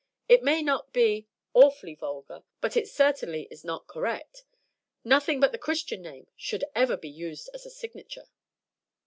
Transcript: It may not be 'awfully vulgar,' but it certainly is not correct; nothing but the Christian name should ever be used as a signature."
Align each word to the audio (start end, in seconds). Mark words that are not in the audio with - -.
It 0.27 0.41
may 0.41 0.63
not 0.63 0.91
be 0.93 1.27
'awfully 1.53 1.93
vulgar,' 1.93 2.41
but 2.59 2.75
it 2.75 2.89
certainly 2.89 3.47
is 3.51 3.63
not 3.63 3.85
correct; 3.85 4.43
nothing 5.03 5.39
but 5.39 5.51
the 5.51 5.59
Christian 5.59 6.01
name 6.01 6.25
should 6.35 6.63
ever 6.73 6.97
be 6.97 7.07
used 7.07 7.51
as 7.53 7.67
a 7.67 7.69
signature." 7.69 8.25